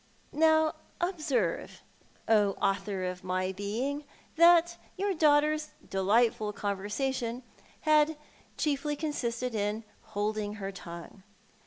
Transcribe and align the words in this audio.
Now 0.33 0.73
observe, 0.99 1.83
author 2.27 3.03
of 3.05 3.23
my 3.23 3.51
being, 3.51 4.03
that 4.35 4.75
your 4.97 5.13
daughter's 5.13 5.73
delightful 5.87 6.53
conversation 6.53 7.43
had 7.81 8.17
chiefly 8.57 8.95
consisted 8.95 9.53
in 9.53 9.83
holding 10.17 10.55
her 10.55 10.71
tongue. 10.71 11.21